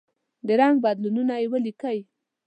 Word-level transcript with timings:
د 0.47 0.49
رنګ 0.59 0.75
بدلونونه 0.85 1.33
یې 1.41 1.47
ولیکئ. 1.51 1.97